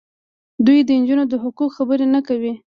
[0.65, 2.53] دوی د نجونو د حقونو خبرې نه کوي.